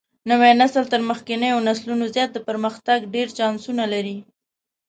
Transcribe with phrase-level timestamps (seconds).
[0.29, 4.17] نوى نسل تر مخکېنيو نسلونو زيات د پرمختګ ډېر چانسونه لري.